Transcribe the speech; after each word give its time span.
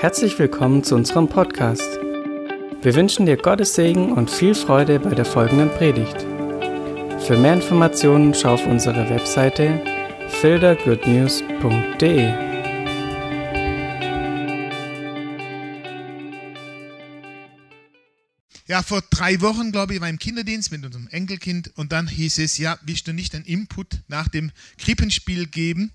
Herzlich 0.00 0.38
willkommen 0.38 0.84
zu 0.84 0.94
unserem 0.94 1.28
Podcast. 1.28 1.82
Wir 2.82 2.94
wünschen 2.94 3.26
dir 3.26 3.36
Gottes 3.36 3.74
Segen 3.74 4.12
und 4.12 4.30
viel 4.30 4.54
Freude 4.54 5.00
bei 5.00 5.12
der 5.12 5.24
folgenden 5.24 5.70
Predigt. 5.70 6.20
Für 7.26 7.36
mehr 7.36 7.54
Informationen 7.54 8.32
schau 8.32 8.54
auf 8.54 8.64
unsere 8.64 9.10
Webseite 9.10 9.82
fildergoodnews.de. 10.40 12.28
Ja, 18.68 18.84
vor 18.84 19.02
drei 19.10 19.40
Wochen, 19.40 19.72
glaube 19.72 19.94
ich, 19.94 20.00
war 20.00 20.08
im 20.08 20.20
Kinderdienst 20.20 20.70
mit 20.70 20.84
unserem 20.84 21.08
Enkelkind 21.08 21.72
und 21.74 21.90
dann 21.90 22.06
hieß 22.06 22.38
es, 22.38 22.56
ja, 22.56 22.78
willst 22.82 23.08
du 23.08 23.12
nicht 23.12 23.34
einen 23.34 23.44
Input 23.46 23.98
nach 24.06 24.28
dem 24.28 24.52
Krippenspiel 24.78 25.48
geben? 25.48 25.90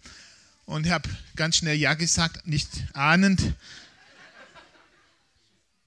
Und 0.65 0.85
ich 0.85 0.91
habe 0.91 1.07
ganz 1.37 1.55
schnell 1.55 1.77
Ja 1.77 1.93
gesagt, 1.93 2.45
nicht 2.45 2.67
ahnend. 2.91 3.55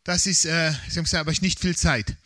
Das 0.06 0.24
ist, 0.26 0.44
äh, 0.44 0.70
Sie 0.88 0.98
haben 0.98 1.04
gesagt, 1.04 1.22
aber 1.22 1.32
ich 1.32 1.42
nicht 1.42 1.58
viel 1.58 1.76
Zeit. 1.76 2.16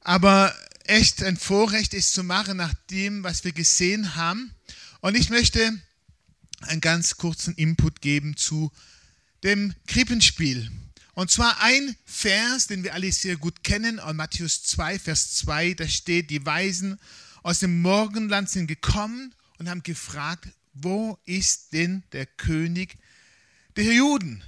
Aber 0.00 0.52
echt 0.82 1.22
ein 1.22 1.36
Vorrecht 1.36 1.94
ist 1.94 2.12
zu 2.12 2.24
machen 2.24 2.56
nach 2.56 2.74
dem, 2.90 3.22
was 3.22 3.44
wir 3.44 3.52
gesehen 3.52 4.16
haben. 4.16 4.52
Und 5.00 5.16
ich 5.16 5.30
möchte 5.30 5.80
einen 6.62 6.80
ganz 6.80 7.18
kurzen 7.18 7.54
Input 7.54 8.00
geben 8.00 8.36
zu 8.36 8.72
dem 9.44 9.76
Krippenspiel. 9.86 10.68
Und 11.14 11.30
zwar 11.30 11.62
ein 11.62 11.94
Vers, 12.04 12.66
den 12.66 12.82
wir 12.82 12.94
alle 12.94 13.12
sehr 13.12 13.36
gut 13.36 13.62
kennen, 13.62 14.00
aus 14.00 14.14
Matthäus 14.14 14.64
2, 14.64 14.98
Vers 14.98 15.36
2, 15.36 15.74
da 15.74 15.86
steht, 15.86 16.30
die 16.30 16.44
Weisen 16.44 16.98
aus 17.44 17.60
dem 17.60 17.80
Morgenland 17.80 18.50
sind 18.50 18.66
gekommen 18.66 19.32
und 19.58 19.68
haben 19.68 19.84
gefragt, 19.84 20.48
wo 20.74 21.16
ist 21.26 21.72
denn 21.72 22.02
der 22.10 22.26
König 22.26 22.98
der 23.76 23.94
Juden? 23.94 24.42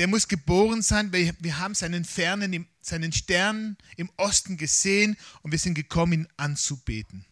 Der 0.00 0.08
muss 0.08 0.28
geboren 0.28 0.80
sein, 0.80 1.12
weil 1.12 1.34
wir 1.40 1.58
haben 1.58 1.74
seinen 1.74 2.06
Fernen, 2.06 2.66
seinen 2.80 3.12
Stern 3.12 3.76
im 3.98 4.10
Osten 4.16 4.56
gesehen 4.56 5.14
und 5.42 5.52
wir 5.52 5.58
sind 5.58 5.74
gekommen, 5.74 6.12
ihn 6.14 6.28
anzubeten. 6.38 7.26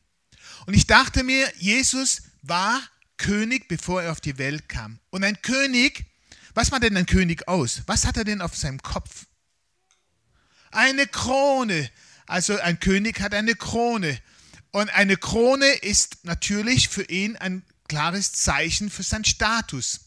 Und 0.67 0.75
ich 0.75 0.87
dachte 0.87 1.25
mir, 1.25 1.51
Jesus 1.57 2.25
war 2.43 2.79
König, 3.17 3.69
bevor 3.69 4.03
er 4.03 4.13
auf 4.13 4.21
die 4.21 4.37
Welt 4.37 4.69
kam. 4.69 4.99
Und 5.09 5.25
ein 5.25 5.41
König, 5.41 6.05
was 6.53 6.71
macht 6.71 6.83
denn 6.83 6.99
ein 6.99 7.07
König 7.07 7.49
aus? 7.49 7.85
Was 7.87 8.05
hat 8.05 8.19
er 8.19 8.25
denn 8.25 8.43
auf 8.43 8.55
seinem 8.55 8.83
Kopf? 8.83 9.25
Eine 10.71 11.07
Krone. 11.07 11.91
Also 12.27 12.61
ein 12.61 12.79
König 12.81 13.23
hat 13.23 13.33
eine 13.33 13.55
Krone. 13.55 14.21
Und 14.73 14.91
eine 14.91 15.17
Krone 15.17 15.69
ist 15.69 16.23
natürlich 16.27 16.91
für 16.91 17.05
ihn 17.05 17.35
ein 17.37 17.65
klares 17.89 18.35
Zeichen 18.35 18.91
für 18.91 19.05
seinen 19.05 19.25
Status. 19.25 20.01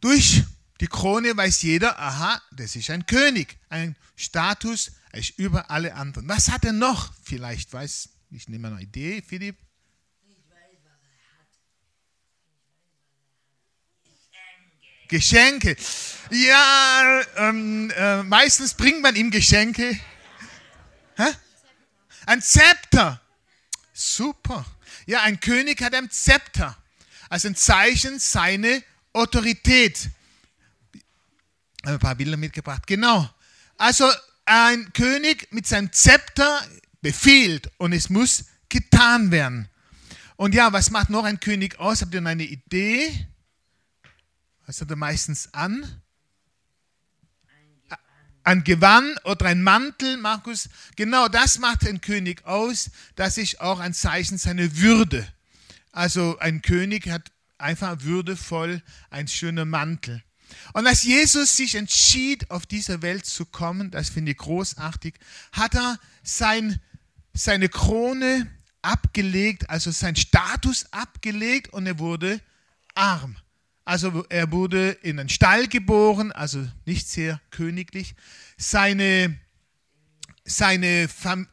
Durch 0.00 0.44
die 0.82 0.88
Krone 0.88 1.36
weiß 1.36 1.62
jeder, 1.62 1.96
aha, 1.96 2.42
das 2.50 2.74
ist 2.74 2.90
ein 2.90 3.06
König, 3.06 3.56
ein 3.68 3.94
Status, 4.16 4.90
ist 5.12 5.38
über 5.38 5.70
alle 5.70 5.94
anderen. 5.94 6.28
Was 6.28 6.50
hat 6.50 6.64
er 6.64 6.72
noch? 6.72 7.12
Vielleicht 7.22 7.72
weiß, 7.72 8.08
ich 8.32 8.48
nehme 8.48 8.66
eine 8.66 8.80
Idee, 8.80 9.22
Philipp. 9.22 9.56
Geschenke. 15.06 15.76
Ja, 16.30 17.22
ähm, 17.36 17.92
äh, 17.94 18.24
meistens 18.24 18.74
bringt 18.74 19.02
man 19.02 19.14
ihm 19.14 19.30
Geschenke. 19.30 20.00
Hä? 21.16 21.28
Ein 22.26 22.42
Zepter. 22.42 23.20
Super. 23.92 24.66
Ja, 25.06 25.22
ein 25.22 25.38
König 25.38 25.80
hat 25.80 25.94
ein 25.94 26.10
Zepter, 26.10 26.76
als 27.28 27.46
ein 27.46 27.54
Zeichen 27.54 28.18
seiner 28.18 28.80
Autorität. 29.12 30.10
Habe 31.84 31.94
ein 31.94 31.98
paar 31.98 32.14
Bilder 32.14 32.36
mitgebracht. 32.36 32.86
Genau. 32.86 33.28
Also 33.76 34.08
ein 34.44 34.92
König 34.92 35.48
mit 35.52 35.66
seinem 35.66 35.92
Zepter 35.92 36.60
befiehlt 37.00 37.70
und 37.78 37.92
es 37.92 38.10
muss 38.10 38.44
getan 38.68 39.30
werden. 39.30 39.68
Und 40.36 40.54
ja, 40.54 40.72
was 40.72 40.90
macht 40.90 41.10
noch 41.10 41.24
ein 41.24 41.40
König 41.40 41.78
aus? 41.78 42.02
Habt 42.02 42.14
ihr 42.14 42.24
eine 42.24 42.44
Idee? 42.44 43.26
Was 44.66 44.80
hat 44.80 44.90
er 44.90 44.96
meistens 44.96 45.52
an? 45.52 46.02
ein 48.44 48.64
Gewand 48.64 49.24
oder 49.24 49.46
ein 49.46 49.62
Mantel, 49.62 50.16
Markus, 50.16 50.68
genau 50.96 51.28
das 51.28 51.58
macht 51.58 51.86
ein 51.86 52.00
König 52.00 52.44
aus. 52.44 52.90
Das 53.14 53.38
ist 53.38 53.60
auch 53.60 53.78
ein 53.78 53.94
Zeichen 53.94 54.38
seiner 54.38 54.76
Würde. 54.76 55.26
Also 55.92 56.38
ein 56.38 56.62
König 56.62 57.08
hat 57.08 57.30
einfach 57.58 57.98
würdevoll 58.00 58.82
ein 59.10 59.28
schöner 59.28 59.64
Mantel. 59.64 60.22
Und 60.72 60.86
als 60.86 61.02
Jesus 61.02 61.56
sich 61.56 61.74
entschied, 61.74 62.50
auf 62.50 62.66
diese 62.66 63.02
Welt 63.02 63.26
zu 63.26 63.46
kommen, 63.46 63.90
das 63.90 64.10
finde 64.10 64.32
ich 64.32 64.38
großartig, 64.38 65.14
hat 65.52 65.74
er 65.74 65.98
sein, 66.22 66.80
seine 67.32 67.68
Krone 67.68 68.50
abgelegt, 68.82 69.70
also 69.70 69.90
sein 69.90 70.16
Status 70.16 70.86
abgelegt 70.92 71.72
und 71.72 71.86
er 71.86 71.98
wurde 71.98 72.40
arm. 72.94 73.36
Also 73.84 74.24
er 74.28 74.52
wurde 74.52 74.90
in 75.02 75.18
einen 75.18 75.28
Stall 75.28 75.66
geboren, 75.66 76.30
also 76.30 76.66
nicht 76.84 77.08
sehr 77.08 77.40
königlich. 77.50 78.14
Seine, 78.56 79.38
seine 80.44 81.08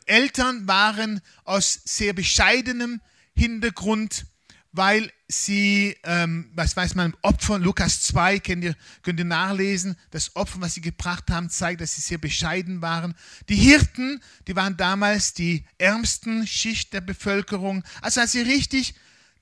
Eltern 0.06 0.68
waren 0.68 1.22
aus 1.44 1.80
sehr 1.86 2.14
bescheidenem 2.14 3.02
Hintergrund, 3.36 4.26
weil 4.72 5.12
sie, 5.28 5.96
ähm, 6.04 6.52
was 6.54 6.76
weiß 6.76 6.96
man, 6.96 7.16
Opfer, 7.22 7.58
Lukas 7.58 8.04
2, 8.04 8.40
könnt 8.40 8.64
ihr, 8.64 8.76
könnt 9.02 9.20
ihr 9.20 9.26
nachlesen, 9.26 9.96
das 10.12 10.36
Opfer, 10.36 10.62
was 10.62 10.76
sie 10.76 10.82
gebracht 10.82 11.32
haben, 11.32 11.50
zeigt, 11.50 11.82
dass 11.82 11.96
sie 11.96 12.02
sehr 12.02 12.20
bescheiden 12.20 12.82
waren. 12.82 13.16
Die 13.48 13.56
Hirten, 13.56 14.22
die 14.48 14.56
waren 14.56 14.78
damals 14.78 15.34
die 15.34 15.66
ärmsten 15.78 16.46
Schicht 16.46 16.94
der 16.94 17.02
Bevölkerung. 17.02 17.84
Also 18.02 18.22
hat 18.22 18.30
sie 18.30 18.42
richtig 18.42 18.94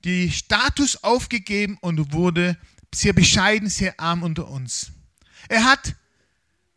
die 0.04 0.30
Status 0.30 1.02
aufgegeben 1.02 1.76
und 1.80 2.12
wurde 2.12 2.56
sehr 2.94 3.12
bescheiden, 3.12 3.68
sehr 3.68 3.98
arm 4.00 4.22
unter 4.22 4.48
uns. 4.48 4.92
Er 5.48 5.64
hat 5.64 5.94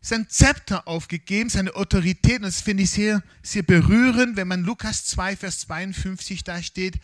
sein 0.00 0.28
Zepter 0.28 0.88
aufgegeben, 0.88 1.48
seine 1.48 1.74
Autorität, 1.76 2.38
und 2.38 2.42
das 2.42 2.60
finde 2.60 2.82
ich 2.82 2.90
sehr, 2.90 3.22
sehr 3.42 3.62
berührend, 3.62 4.36
wenn 4.36 4.48
man 4.48 4.64
Lukas 4.64 5.04
2, 5.06 5.36
Vers 5.36 5.60
52 5.60 6.42
da 6.44 6.62
steht, 6.62 6.98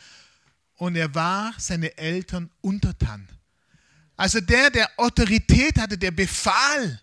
und 0.78 0.96
er 0.96 1.14
war 1.14 1.54
seine 1.58 1.96
Eltern 1.98 2.50
untertan. 2.60 3.28
Also 4.16 4.40
der, 4.40 4.70
der 4.70 4.90
Autorität 4.96 5.78
hatte, 5.78 5.98
der 5.98 6.10
befahl, 6.10 7.00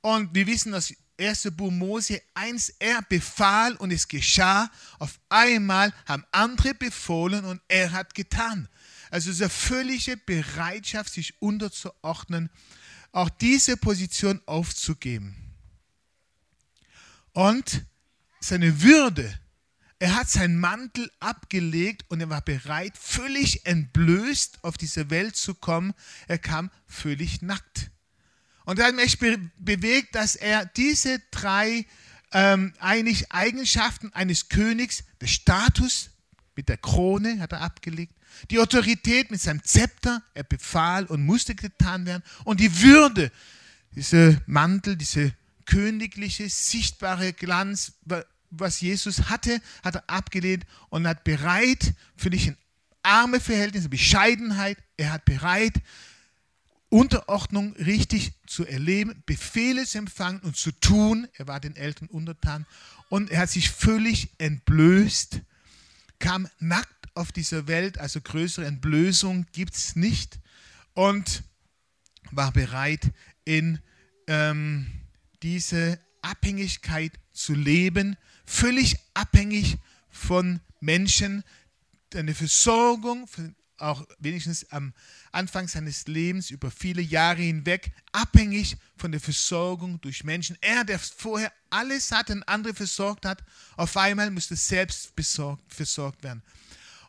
und 0.00 0.34
wir 0.34 0.46
wissen 0.46 0.72
das 0.72 0.92
1. 1.18 1.48
Buch 1.52 1.70
Mose 1.70 2.22
1, 2.34 2.74
er 2.78 3.02
befahl 3.02 3.74
und 3.76 3.90
es 3.90 4.06
geschah. 4.06 4.70
Auf 4.98 5.18
einmal 5.28 5.92
haben 6.06 6.24
andere 6.30 6.74
befohlen 6.74 7.44
und 7.44 7.60
er 7.68 7.90
hat 7.92 8.14
getan. 8.14 8.68
Also 9.10 9.30
diese 9.30 9.48
völlige 9.48 10.16
Bereitschaft, 10.16 11.12
sich 11.12 11.40
unterzuordnen, 11.42 12.50
auch 13.12 13.30
diese 13.30 13.76
Position 13.76 14.40
aufzugeben. 14.46 15.34
Und 17.32 17.84
seine 18.40 18.82
Würde, 18.82 19.38
er 19.98 20.14
hat 20.14 20.30
seinen 20.30 20.58
Mantel 20.58 21.10
abgelegt 21.18 22.04
und 22.08 22.20
er 22.20 22.30
war 22.30 22.40
bereit, 22.40 22.96
völlig 22.96 23.66
entblößt 23.66 24.62
auf 24.62 24.76
diese 24.76 25.10
Welt 25.10 25.36
zu 25.36 25.54
kommen. 25.54 25.92
Er 26.28 26.38
kam 26.38 26.70
völlig 26.86 27.42
nackt. 27.42 27.90
Und 28.64 28.78
er 28.78 28.86
hat 28.86 28.94
mich 28.94 29.18
bewegt, 29.18 30.14
dass 30.14 30.36
er 30.36 30.66
diese 30.66 31.20
drei 31.30 31.86
ähm, 32.32 32.74
eigentlich 32.78 33.32
Eigenschaften 33.32 34.12
eines 34.12 34.48
Königs, 34.48 35.04
der 35.20 35.26
Status 35.26 36.10
mit 36.54 36.68
der 36.68 36.76
Krone 36.76 37.40
hat 37.40 37.52
er 37.52 37.62
abgelegt, 37.62 38.14
die 38.50 38.58
Autorität 38.60 39.30
mit 39.30 39.40
seinem 39.40 39.64
Zepter, 39.64 40.22
er 40.34 40.44
befahl 40.44 41.06
und 41.06 41.24
musste 41.24 41.54
getan 41.54 42.06
werden. 42.06 42.22
Und 42.44 42.60
die 42.60 42.82
Würde, 42.82 43.32
dieser 43.94 44.40
Mantel, 44.46 44.96
diese 44.96 45.32
königliche, 45.64 46.48
sichtbare 46.48 47.32
Glanz, 47.32 47.92
was 48.50 48.80
Jesus 48.80 49.28
hatte, 49.28 49.60
hat 49.82 49.96
er 49.96 50.04
abgelehnt 50.08 50.64
und 50.88 51.06
hat 51.06 51.24
bereit, 51.24 51.94
für 52.16 52.30
dich 52.30 52.48
in 52.48 52.56
arme 53.02 53.40
Verhältnisse, 53.40 53.88
Bescheidenheit, 53.88 54.78
er 54.96 55.12
hat 55.12 55.24
bereit, 55.24 55.74
Unterordnung 56.90 57.74
richtig 57.76 58.32
zu 58.46 58.66
erleben, 58.66 59.22
Befehle 59.26 59.84
zu 59.84 59.98
empfangen 59.98 60.40
und 60.40 60.56
zu 60.56 60.72
tun. 60.72 61.28
Er 61.34 61.46
war 61.46 61.60
den 61.60 61.76
Eltern 61.76 62.08
untertan 62.08 62.66
und 63.10 63.30
er 63.30 63.40
hat 63.40 63.50
sich 63.50 63.70
völlig 63.70 64.30
entblößt, 64.38 65.40
kam 66.18 66.48
nackt 66.58 67.08
auf 67.14 67.32
dieser 67.32 67.66
Welt, 67.66 67.98
also 67.98 68.20
größere 68.20 68.66
Entblößung 68.66 69.46
gibt 69.52 69.74
es 69.74 69.96
nicht 69.96 70.38
und 70.94 71.42
war 72.30 72.52
bereit, 72.52 73.12
in 73.44 73.80
ähm, 74.26 74.86
diese 75.42 75.98
Abhängigkeit 76.22 77.12
zu 77.38 77.54
leben, 77.54 78.16
völlig 78.44 78.96
abhängig 79.14 79.78
von 80.10 80.60
Menschen, 80.80 81.44
eine 82.14 82.34
Versorgung, 82.34 83.28
auch 83.78 84.04
wenigstens 84.18 84.70
am 84.72 84.92
Anfang 85.30 85.68
seines 85.68 86.06
Lebens 86.06 86.50
über 86.50 86.70
viele 86.70 87.02
Jahre 87.02 87.42
hinweg 87.42 87.92
abhängig 88.12 88.76
von 88.96 89.12
der 89.12 89.20
Versorgung 89.20 90.00
durch 90.00 90.24
Menschen. 90.24 90.58
Er, 90.60 90.84
der 90.84 90.98
vorher 90.98 91.52
alles 91.70 92.10
hatte 92.10 92.32
und 92.32 92.42
andere 92.44 92.74
versorgt 92.74 93.24
hat, 93.24 93.44
auf 93.76 93.96
einmal 93.96 94.30
musste 94.30 94.56
selbst 94.56 95.14
besorgt, 95.14 95.72
versorgt 95.72 96.22
werden. 96.24 96.42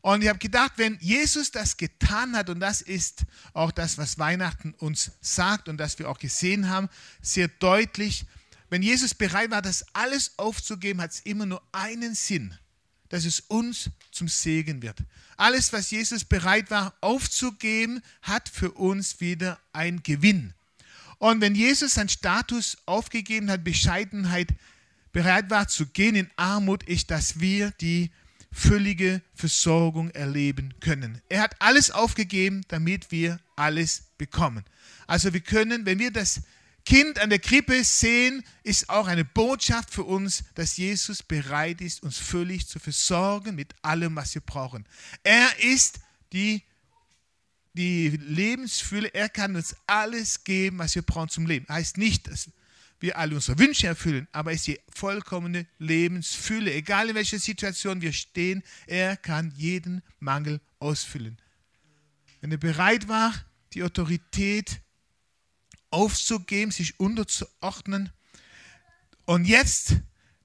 Und 0.02 0.22
ich 0.22 0.30
habe 0.30 0.40
gedacht, 0.40 0.74
wenn 0.78 0.98
Jesus 1.02 1.52
das 1.52 1.76
getan 1.76 2.36
hat, 2.36 2.50
und 2.50 2.60
das 2.60 2.82
ist 2.82 3.24
auch 3.54 3.72
das, 3.72 3.98
was 3.98 4.18
Weihnachten 4.18 4.74
uns 4.76 5.12
sagt 5.20 5.68
und 5.68 5.78
das 5.78 6.00
wir 6.00 6.10
auch 6.10 6.20
gesehen 6.20 6.70
haben, 6.70 6.88
sehr 7.22 7.48
deutlich, 7.48 8.26
wenn 8.70 8.82
Jesus 8.82 9.14
bereit 9.14 9.52
war, 9.52 9.62
das 9.62 9.86
alles 9.94 10.34
aufzugeben, 10.38 11.02
hat 11.02 11.12
es 11.12 11.22
immer 11.22 11.46
nur 11.46 11.62
einen 11.72 12.16
Sinn, 12.16 12.54
dass 13.10 13.26
es 13.26 13.40
uns 13.42 13.90
zum 14.12 14.28
Segen 14.28 14.82
wird. 14.82 15.00
Alles, 15.38 15.74
was 15.74 15.92
Jesus 15.92 16.26
bereit 16.26 16.70
war 16.70 16.94
aufzugeben, 17.02 18.02
hat 18.22 18.50
für 18.50 18.72
uns 18.72 19.20
wieder 19.20 19.60
ein 19.74 20.04
Gewinn. 20.04 20.54
Und 21.18 21.42
wenn 21.42 21.56
Jesus 21.56 21.96
seinen 21.96 22.10
Status 22.10 22.78
aufgegeben 22.86 23.50
hat, 23.50 23.64
Bescheidenheit, 23.64 24.54
bereit 25.12 25.50
war 25.50 25.68
zu 25.68 25.88
gehen 25.88 26.16
in 26.16 26.30
Armut, 26.36 26.84
ist, 26.84 27.12
dass 27.12 27.40
wir 27.40 27.72
die 27.82 28.12
völlige 28.52 29.22
Versorgung 29.36 30.10
erleben 30.12 30.74
können. 30.80 31.22
Er 31.30 31.42
hat 31.42 31.56
alles 31.60 31.92
aufgegeben, 31.92 32.64
damit 32.68 33.12
wir 33.12 33.40
alles 33.56 34.04
bekommen. 34.18 34.64
Also 35.08 35.34
wir 35.34 35.42
können, 35.42 35.86
wenn 35.86 36.00
wir 36.00 36.12
das 36.12 36.42
Kind 36.90 37.20
an 37.20 37.30
der 37.30 37.38
Krippe 37.38 37.84
sehen, 37.84 38.44
ist 38.64 38.90
auch 38.90 39.06
eine 39.06 39.24
Botschaft 39.24 39.92
für 39.92 40.06
uns, 40.06 40.44
dass 40.56 40.76
Jesus 40.76 41.22
bereit 41.22 41.82
ist, 41.82 42.02
uns 42.02 42.18
völlig 42.18 42.68
zu 42.68 42.80
versorgen 42.80 43.54
mit 43.54 43.76
allem, 43.84 44.16
was 44.16 44.34
wir 44.34 44.42
brauchen. 44.42 44.88
Er 45.22 45.48
ist 45.60 46.00
die, 46.34 46.64
die 47.74 48.10
Lebensfülle, 48.10 49.14
er 49.14 49.30
kann 49.30 49.56
uns 49.56 49.76
alles 49.86 50.44
geben, 50.44 50.80
was 50.80 50.96
wir 50.96 51.04
brauchen 51.04 51.30
zum 51.30 51.46
Leben. 51.46 51.68
Heißt 51.70 52.00
nicht, 52.00 52.28
dass 52.28 52.50
wir 53.00 53.20
alle 53.20 53.36
unsere 53.36 53.60
Wünsche 53.60 53.86
erfüllen, 53.86 54.28
aber 54.32 54.52
es 54.52 54.62
ist 54.62 54.68
die 54.70 54.80
vollkommene 54.90 55.68
Lebensfülle. 55.78 56.74
Egal 56.74 57.10
in 57.10 57.16
welcher 57.16 57.38
Situation 57.38 58.02
wir 58.02 58.14
stehen, 58.14 58.64
er 58.88 59.16
kann 59.16 59.54
jeden 59.56 60.02
Mangel 60.18 60.60
ausfüllen. 60.80 61.38
Wenn 62.42 62.52
er 62.52 62.58
bereit 62.58 63.08
war, 63.08 63.32
die 63.74 63.84
Autorität 63.84 64.82
aufzugeben, 65.92 66.72
sich 66.72 67.00
unterzuordnen 67.00 68.12
und 69.26 69.46
jetzt 69.46 69.96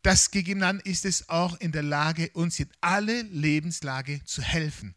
das 0.02 0.31
gegeben 0.31 0.64
hat, 0.64 0.82
ist 0.82 1.06
es 1.06 1.29
auch 1.31 1.58
in 1.61 1.73
der 1.73 1.82
Lage, 1.82 2.31
uns 2.35 2.61
in 2.61 2.69
alle 2.82 3.23
Lebenslage 3.23 4.23
zu 4.25 4.43
helfen. 4.43 4.94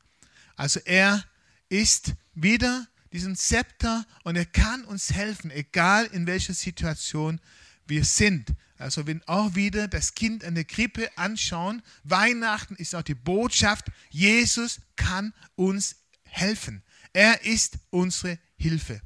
Also 0.58 0.82
er 0.84 1.24
ist 1.70 2.14
wieder 2.34 2.88
diesen 3.14 3.36
Zepter 3.36 4.06
und 4.24 4.36
er 4.36 4.46
kann 4.46 4.84
uns 4.84 5.14
helfen, 5.14 5.50
egal 5.52 6.06
in 6.08 6.28
welcher 6.28 6.54
Situation 6.54 7.40
wir 7.86 8.04
sind. 8.04 8.54
Also 8.78 9.08
wenn 9.08 9.24
auch 9.28 9.56
wieder 9.56 9.88
das 9.88 10.14
Kind 10.14 10.44
an 10.44 10.56
der 10.56 10.66
Krippe 10.66 11.10
anschauen, 11.18 11.82
Weihnachten 12.04 12.76
ist 12.76 12.94
auch 12.94 13.02
die 13.02 13.16
Botschaft, 13.16 13.86
Jesus 14.10 14.82
kann 14.96 15.34
uns 15.56 15.96
helfen. 16.24 16.84
Er 17.14 17.46
ist 17.46 17.78
unsere 17.90 18.38
Hilfe. 18.58 19.02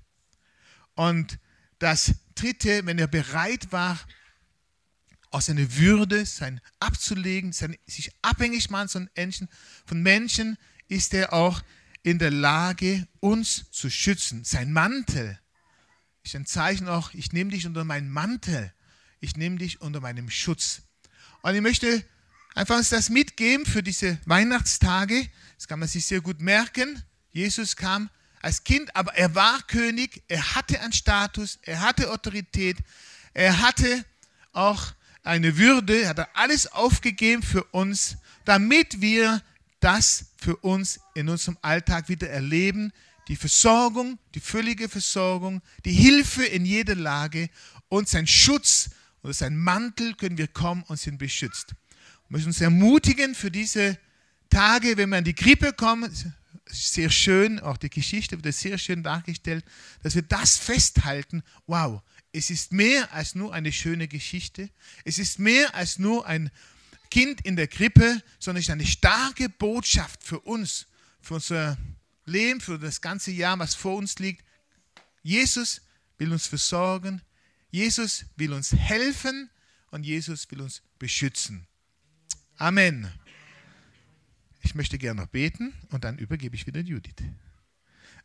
Und 0.96 1.40
das 1.80 2.14
dritte, 2.36 2.86
wenn 2.86 3.00
er 3.00 3.08
bereit 3.08 3.72
war, 3.72 4.00
aus 5.32 5.46
seiner 5.46 5.76
Würde 5.78 6.26
sein 6.26 6.60
abzulegen, 6.80 7.54
sein, 7.54 7.78
sich 7.88 8.12
abhängig 8.22 8.70
machen 8.70 9.10
von 9.86 10.02
Menschen, 10.02 10.58
ist 10.90 11.14
er 11.14 11.34
auch 11.34 11.62
in 12.04 12.20
der 12.20 12.32
Lage, 12.32 13.08
uns 13.20 13.72
zu 13.72 13.90
schützen. 13.90 14.44
Sein 14.44 14.74
Mantel 14.74 15.40
ist 16.24 16.36
ein 16.36 16.46
Zeichen 16.46 16.88
auch, 16.88 17.14
ich 17.14 17.32
nehme 17.32 17.52
dich 17.52 17.66
unter 17.66 17.86
meinen 17.86 18.10
Mantel, 18.10 18.74
ich 19.20 19.38
nehme 19.38 19.58
dich 19.58 19.82
unter 19.82 20.02
meinem 20.02 20.30
Schutz. 20.30 20.82
Und 21.42 21.56
ich 21.56 21.62
möchte 21.62 22.04
einfach 22.54 22.78
uns 22.78 22.90
das 22.90 23.10
mitgeben 23.10 23.66
für 23.66 23.82
diese 23.82 24.20
Weihnachtstage. 24.26 25.30
Das 25.56 25.68
kann 25.68 25.80
man 25.80 25.88
sich 25.88 26.06
sehr 26.06 26.22
gut 26.22 26.42
merken. 26.42 27.04
Jesus 27.32 27.76
kam 27.76 28.10
als 28.42 28.64
Kind, 28.64 28.96
aber 28.96 29.14
er 29.16 29.36
war 29.36 29.62
König, 29.64 30.24
er 30.28 30.56
hatte 30.56 30.80
einen 30.82 30.94
Status, 30.94 31.60
er 31.62 31.82
hatte 31.82 32.12
Autorität, 32.12 32.78
er 33.34 33.62
hatte 33.62 34.06
auch 34.52 34.94
eine 35.24 35.58
Würde, 35.58 36.02
er 36.02 36.10
hat 36.10 36.36
alles 36.36 36.72
aufgegeben 36.72 37.44
für 37.44 37.64
uns, 37.66 38.18
damit 38.46 39.02
wir 39.02 39.42
das 39.80 40.26
für 40.38 40.56
uns 40.58 41.00
in 41.14 41.30
unserem 41.30 41.58
Alltag 41.62 42.10
wieder 42.10 42.30
erleben. 42.30 42.92
Die 43.28 43.36
Versorgung, 43.36 44.18
die 44.34 44.40
völlige 44.40 44.90
Versorgung, 44.90 45.62
die 45.86 45.94
Hilfe 45.94 46.44
in 46.44 46.66
jeder 46.66 46.96
Lage 46.96 47.50
und 47.88 48.10
sein 48.10 48.28
Schutz 48.28 48.90
oder 49.22 49.34
sein 49.34 49.58
Mantel 49.58 50.16
können 50.16 50.38
wir 50.38 50.48
kommen 50.48 50.84
und 50.88 51.00
sind 51.00 51.18
beschützt. 51.18 51.76
Wir 52.28 52.38
müssen 52.38 52.48
uns 52.48 52.62
ermutigen 52.62 53.36
für 53.36 53.52
diese 53.52 53.98
Tage, 54.50 54.98
wenn 54.98 55.10
wir 55.10 55.20
an 55.20 55.24
die 55.24 55.36
Grippe 55.36 55.74
kommen, 55.74 56.12
sehr 56.72 57.10
schön, 57.10 57.60
auch 57.60 57.78
die 57.78 57.90
Geschichte 57.90 58.44
wird 58.44 58.56
sehr 58.56 58.78
schön 58.78 59.04
dargestellt, 59.04 59.66
dass 60.04 60.16
wir 60.16 60.22
das 60.22 60.58
festhalten. 60.58 61.44
Wow, 61.68 62.02
es 62.32 62.50
ist 62.50 62.72
mehr 62.72 63.14
als 63.14 63.36
nur 63.36 63.54
eine 63.54 63.72
schöne 63.72 64.08
Geschichte. 64.08 64.70
Es 65.04 65.18
ist 65.18 65.40
mehr 65.40 65.76
als 65.76 66.00
nur 66.00 66.26
ein 66.26 66.50
Kind 67.10 67.42
in 67.42 67.56
der 67.56 67.68
Krippe, 67.68 68.22
sondern 68.40 68.62
es 68.62 68.68
ist 68.68 68.72
eine 68.72 68.86
starke 68.86 69.50
Botschaft 69.50 70.24
für 70.24 70.40
uns, 70.40 70.88
für 71.22 71.36
unser 71.36 71.78
Leben, 72.26 72.62
für 72.62 72.80
das 72.80 73.02
ganze 73.02 73.32
Jahr, 73.32 73.60
was 73.60 73.76
vor 73.76 73.98
uns 73.98 74.20
liegt. 74.20 74.46
Jesus 75.22 75.82
will 76.18 76.32
uns 76.32 76.48
versorgen, 76.48 77.22
Jesus 77.70 78.26
will 78.36 78.54
uns 78.54 78.72
helfen 78.74 79.50
und 79.92 80.04
Jesus 80.04 80.50
will 80.52 80.62
uns 80.62 80.82
beschützen. 81.00 81.68
Amen. 82.58 83.12
Ich 84.72 84.76
möchte 84.76 84.98
gerne 84.98 85.20
noch 85.20 85.28
beten 85.28 85.74
und 85.90 86.06
dann 86.06 86.18
übergebe 86.18 86.56
ich 86.56 86.66
wieder 86.66 86.80
Judith. 86.80 87.26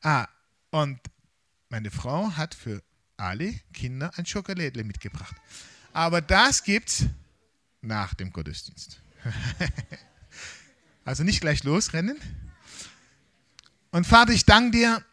Ah, 0.00 0.28
und 0.70 1.00
meine 1.70 1.90
Frau 1.90 2.36
hat 2.36 2.54
für 2.54 2.84
alle 3.16 3.52
Kinder 3.72 4.12
ein 4.16 4.26
Schokolädle 4.26 4.84
mitgebracht. 4.84 5.34
Aber 5.92 6.20
das 6.20 6.62
gibt's 6.62 7.06
nach 7.80 8.14
dem 8.14 8.32
Gottesdienst. 8.32 9.02
also 11.04 11.24
nicht 11.24 11.40
gleich 11.40 11.64
losrennen. 11.64 12.16
Und 13.90 14.06
Vater, 14.06 14.32
ich 14.32 14.44
danke 14.44 14.70
dir, 14.70 15.04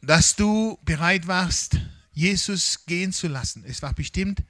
dass 0.00 0.36
du 0.36 0.78
bereit 0.84 1.26
warst, 1.26 1.80
Jesus 2.12 2.86
gehen 2.86 3.12
zu 3.12 3.26
lassen. 3.26 3.64
Es 3.66 3.82
war 3.82 3.94
bestimmt 3.94 4.44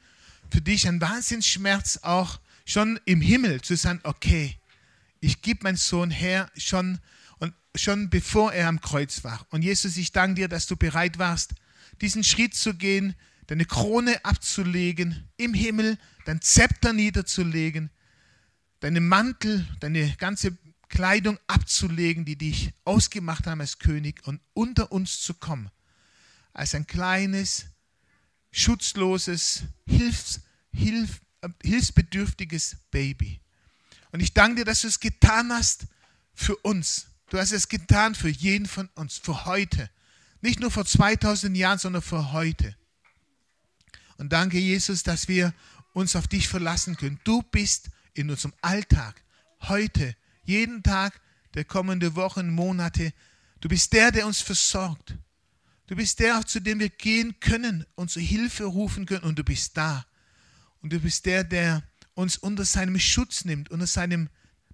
für 0.51 0.61
dich 0.61 0.87
ein 0.89 1.01
Wahnsinnsschmerz, 1.01 2.01
auch 2.03 2.39
schon 2.67 3.01
im 3.07 3.23
Himmel 3.23 3.63
zu 3.63 3.77
sagen, 3.77 4.01
okay, 4.03 4.59
ich 5.21 5.43
gebe 5.43 5.65
meinen 5.65 5.77
Sohn 5.77 6.11
her, 6.11 6.51
schon, 6.57 6.99
und 7.39 7.55
schon 7.75 8.11
bevor 8.11 8.53
er 8.53 8.69
am 8.69 8.81
Kreuz 8.81 9.25
war. 9.25 9.47
Und 9.51 9.63
Jesus, 9.63 9.97
ich 9.97 10.13
danke 10.13 10.43
dir, 10.43 10.49
dass 10.49 10.67
du 10.67 10.77
bereit 10.77 11.19
warst, 11.19 11.55
diesen 12.01 12.25
Schritt 12.25 12.55
zu 12.55 12.75
gehen, 12.75 13.15
deine 13.47 13.65
Krone 13.65 14.25
abzulegen 14.25 15.29
im 15.37 15.55
Himmel, 15.55 15.99
dein 16.25 16.41
Zepter 16.41 16.93
niederzulegen, 16.93 17.91
deine 18.81 19.01
Mantel, 19.01 19.67
deine 19.81 20.15
ganze 20.17 20.57
Kleidung 20.89 21.39
abzulegen, 21.47 22.25
die 22.25 22.37
dich 22.37 22.73
ausgemacht 22.85 23.47
haben 23.47 23.61
als 23.61 23.79
König 23.79 24.27
und 24.27 24.41
unter 24.53 24.93
uns 24.93 25.21
zu 25.21 25.35
kommen. 25.35 25.71
Als 26.53 26.75
ein 26.75 26.87
kleines, 26.87 27.67
schutzloses, 28.51 29.65
hilfs, 29.87 30.41
hilf, 30.73 31.21
äh, 31.43 31.49
hilfsbedürftiges 31.63 32.77
Baby. 32.91 33.41
Und 34.17 34.23
ich 34.23 34.33
danke 34.33 34.57
dir, 34.57 34.65
dass 34.65 34.81
du 34.81 34.89
es 34.89 34.99
getan 34.99 35.53
hast 35.53 35.89
für 36.33 36.57
uns. 36.57 37.09
Du 37.29 37.37
hast 37.37 37.53
es 37.53 37.69
getan 37.69 38.15
für 38.15 38.31
jeden 38.31 38.65
von 38.65 38.89
uns, 38.95 39.19
für 39.19 39.45
heute. 39.45 39.91
Nicht 40.41 40.59
nur 40.59 40.71
vor 40.71 40.87
2000 40.87 41.55
Jahren, 41.55 41.79
sondern 41.79 42.01
für 42.01 42.33
heute. 42.33 42.75
Und 44.17 44.33
danke, 44.33 44.59
Jesus, 44.59 45.03
dass 45.03 45.29
wir 45.29 45.53
uns 45.93 46.17
auf 46.17 46.29
dich 46.29 46.49
verlassen 46.49 46.97
können. 46.97 47.21
Du 47.25 47.43
bist 47.43 47.91
in 48.15 48.31
unserem 48.31 48.55
Alltag, 48.63 49.23
heute, 49.65 50.17
jeden 50.45 50.83
Tag 50.83 51.21
der 51.53 51.67
kommenden 51.67 52.17
Wochen, 52.17 52.49
Monate. 52.49 53.13
Du 53.61 53.69
bist 53.69 53.93
der, 53.93 54.13
der 54.13 54.27
uns 54.27 54.41
versorgt. 54.41 55.15
Du 55.89 55.95
bist 55.95 56.21
der, 56.21 56.41
zu 56.47 56.61
dem 56.61 56.79
wir 56.79 56.89
gehen 56.89 57.39
können 57.39 57.85
und 57.97 58.11
zur 58.11 58.23
Hilfe 58.23 58.65
rufen 58.65 59.05
können. 59.05 59.25
Und 59.25 59.39
du 59.39 59.45
bist 59.45 59.77
da. 59.77 60.07
Und 60.81 60.95
du 60.95 61.01
bist 61.01 61.27
der, 61.27 61.45
der 61.45 61.83
uns 62.17 62.37
unter 62.37 62.65
seinem 62.65 62.99
Schutz 62.99 63.45
nimmt, 63.45 63.71
unter 63.71 63.87
seinem 63.87 64.29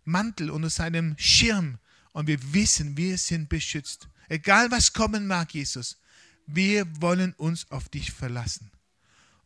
Mantel, 0.04 0.50
unter 0.50 0.70
seinem 0.70 1.14
Schirm. 1.18 1.78
Und 2.12 2.26
wir 2.26 2.54
wissen, 2.54 2.96
wir 2.96 3.18
sind 3.18 3.50
beschützt. 3.50 4.08
Egal 4.30 4.70
was 4.70 4.94
kommen 4.94 5.26
mag, 5.26 5.52
Jesus, 5.52 5.98
wir 6.46 6.86
wollen 7.02 7.34
uns 7.34 7.70
auf 7.70 7.90
dich 7.90 8.10
verlassen. 8.12 8.70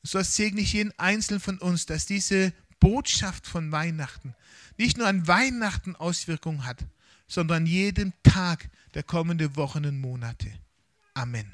Und 0.02 0.10
so 0.10 0.22
segne 0.22 0.60
ich 0.60 0.74
jeden 0.74 0.96
Einzelnen 0.98 1.40
von 1.40 1.58
uns, 1.58 1.86
dass 1.86 2.06
diese 2.06 2.52
Botschaft 2.78 3.48
von 3.48 3.72
Weihnachten 3.72 4.36
nicht 4.78 4.96
nur 4.96 5.08
an 5.08 5.26
Weihnachten 5.26 5.96
Auswirkungen 5.96 6.64
hat 6.64 6.84
sondern 7.26 7.66
jeden 7.66 8.12
Tag 8.22 8.70
der 8.94 9.02
kommenden 9.02 9.56
Wochen 9.56 9.84
und 9.84 10.00
Monate. 10.00 10.52
Amen. 11.14 11.52